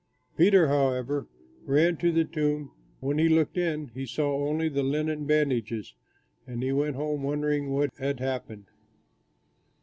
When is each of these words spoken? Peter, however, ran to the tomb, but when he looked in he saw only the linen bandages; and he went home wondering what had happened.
Peter, 0.35 0.67
however, 0.67 1.27
ran 1.63 1.95
to 1.95 2.11
the 2.11 2.25
tomb, 2.25 2.71
but 2.99 3.05
when 3.05 3.17
he 3.19 3.29
looked 3.29 3.55
in 3.55 3.89
he 3.89 4.03
saw 4.03 4.33
only 4.47 4.67
the 4.67 4.81
linen 4.81 5.27
bandages; 5.27 5.93
and 6.47 6.63
he 6.63 6.71
went 6.71 6.95
home 6.95 7.21
wondering 7.21 7.69
what 7.69 7.91
had 7.99 8.19
happened. 8.19 8.65